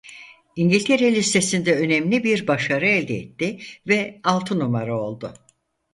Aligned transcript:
İngiltere 0.55 1.15
listesinde 1.15 1.75
önemli 1.77 2.23
bir 2.23 2.47
başarı 2.47 2.87
elde 2.87 3.13
etti 3.17 3.59
ve 3.87 4.19
altı 4.23 4.59
numara 4.59 5.01
oldu. 5.01 5.33